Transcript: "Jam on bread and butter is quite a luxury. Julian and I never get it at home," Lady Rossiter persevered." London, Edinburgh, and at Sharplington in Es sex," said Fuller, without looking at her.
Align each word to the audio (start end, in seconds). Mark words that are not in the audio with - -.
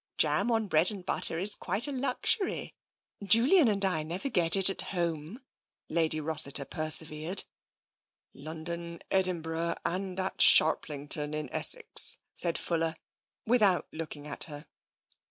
"Jam 0.17 0.49
on 0.49 0.65
bread 0.65 0.89
and 0.89 1.05
butter 1.05 1.37
is 1.37 1.55
quite 1.55 1.85
a 1.87 1.91
luxury. 1.91 2.73
Julian 3.23 3.67
and 3.67 3.85
I 3.85 4.01
never 4.01 4.29
get 4.29 4.55
it 4.55 4.67
at 4.67 4.81
home," 4.81 5.43
Lady 5.89 6.19
Rossiter 6.19 6.65
persevered." 6.65 7.43
London, 8.49 8.99
Edinburgh, 9.11 9.75
and 9.85 10.19
at 10.19 10.39
Sharplington 10.41 11.35
in 11.35 11.49
Es 11.51 11.73
sex," 11.73 12.17
said 12.35 12.57
Fuller, 12.57 12.95
without 13.45 13.85
looking 13.91 14.25
at 14.25 14.45
her. 14.45 14.65